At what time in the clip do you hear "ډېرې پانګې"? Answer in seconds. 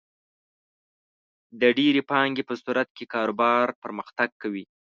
1.77-2.43